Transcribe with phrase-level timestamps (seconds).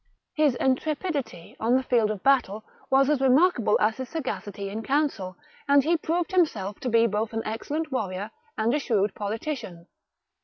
[0.33, 5.37] His intrepidity on the field of battle was as remarkable as his sagacity in council,
[5.67, 9.85] and he proved himself to be both an excellent warrior and a shrewd politician.